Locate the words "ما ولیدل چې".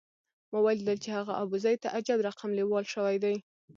0.51-1.09